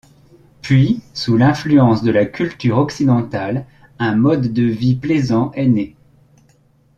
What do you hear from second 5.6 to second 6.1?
né.